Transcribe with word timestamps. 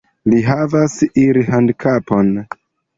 Li 0.31 0.39
havas 0.47 0.97
irhandikapon. 1.27 2.37